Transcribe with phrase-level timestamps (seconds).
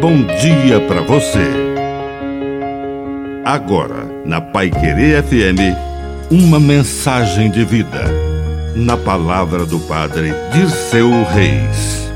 [0.00, 1.46] bom dia para você.
[3.44, 5.76] Agora, na Pai Querer FM,
[6.30, 8.04] uma mensagem de vida.
[8.74, 12.08] Na palavra do Padre Dirceu Reis.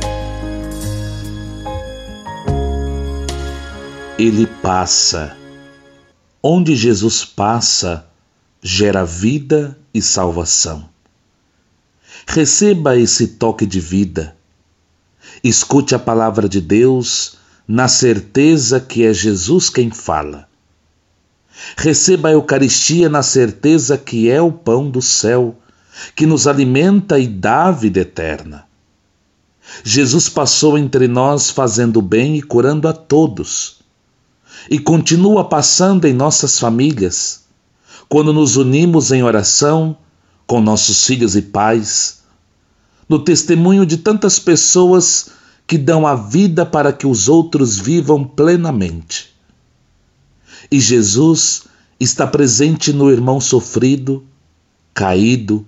[4.18, 5.36] Ele passa.
[6.42, 8.06] Onde Jesus passa,
[8.62, 10.88] gera vida e salvação.
[12.26, 14.34] Receba esse toque de vida.
[15.42, 20.48] Escute a palavra de Deus na certeza que é Jesus quem fala.
[21.76, 25.56] Receba a Eucaristia na certeza que é o pão do céu,
[26.14, 28.66] que nos alimenta e dá a vida eterna.
[29.82, 33.78] Jesus passou entre nós fazendo bem e curando a todos.
[34.70, 37.44] E continua passando em nossas famílias,
[38.08, 39.96] quando nos unimos em oração
[40.46, 42.22] com nossos filhos e pais,
[43.08, 45.30] no testemunho de tantas pessoas
[45.66, 49.34] que dão a vida para que os outros vivam plenamente.
[50.70, 51.64] E Jesus
[51.98, 54.24] está presente no irmão sofrido,
[54.92, 55.66] caído,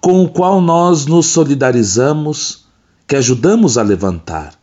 [0.00, 2.66] com o qual nós nos solidarizamos,
[3.06, 4.58] que ajudamos a levantar.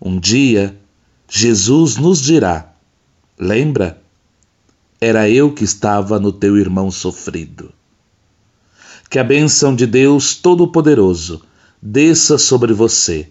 [0.00, 0.78] Um dia,
[1.28, 2.72] Jesus nos dirá:
[3.38, 4.02] Lembra?
[5.00, 7.72] Era eu que estava no teu irmão sofrido.
[9.10, 11.42] Que a bênção de Deus Todo-Poderoso
[11.82, 13.30] desça sobre você